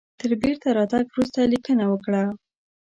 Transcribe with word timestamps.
تر 0.19 0.31
بیرته 0.41 0.67
راتګ 0.77 1.05
وروسته 1.09 1.39
لیکنه 1.53 1.85
وکړه. 1.87 2.23